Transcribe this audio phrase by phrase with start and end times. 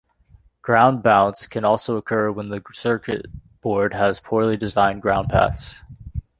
[0.63, 3.27] Ground bounce can also occur when the circuit
[3.61, 5.75] board has poorly designed ground paths.